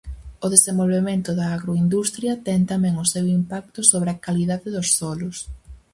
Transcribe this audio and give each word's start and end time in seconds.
O 0.45 0.47
desenvolvemento 0.55 1.29
da 1.39 1.45
agroindustria 1.57 2.33
ten 2.45 2.61
tamén 2.71 2.95
o 3.03 3.09
seu 3.13 3.25
impacto 3.39 3.79
sobre 3.91 4.09
a 4.11 4.21
calidade 4.25 4.67
dos 4.75 4.87
solos. 4.99 5.37